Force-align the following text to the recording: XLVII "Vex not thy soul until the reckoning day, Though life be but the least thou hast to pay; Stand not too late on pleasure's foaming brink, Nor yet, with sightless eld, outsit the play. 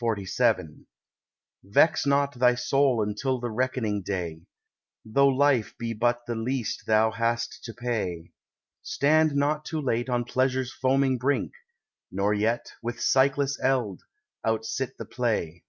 XLVII 0.00 0.86
"Vex 1.62 2.06
not 2.06 2.32
thy 2.38 2.54
soul 2.54 3.02
until 3.02 3.38
the 3.38 3.50
reckoning 3.50 4.00
day, 4.00 4.46
Though 5.04 5.28
life 5.28 5.76
be 5.76 5.92
but 5.92 6.24
the 6.24 6.34
least 6.36 6.86
thou 6.86 7.10
hast 7.10 7.62
to 7.64 7.74
pay; 7.74 8.30
Stand 8.80 9.34
not 9.36 9.66
too 9.66 9.82
late 9.82 10.08
on 10.08 10.24
pleasure's 10.24 10.72
foaming 10.72 11.18
brink, 11.18 11.52
Nor 12.10 12.32
yet, 12.32 12.72
with 12.82 12.98
sightless 12.98 13.60
eld, 13.62 14.04
outsit 14.42 14.96
the 14.96 15.04
play. 15.04 15.64